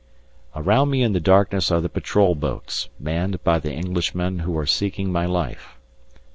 Around 0.55 0.89
me 0.89 1.03
in 1.03 1.13
the 1.13 1.19
darkness 1.19 1.69
are 1.69 1.79
the 1.79 1.87
patrol 1.87 2.33
boats, 2.33 2.89
manned 2.99 3.43
by 3.43 3.59
the 3.59 3.71
Englishmen 3.71 4.39
who 4.39 4.57
are 4.57 4.65
seeking 4.65 5.11
my 5.11 5.27
life. 5.27 5.77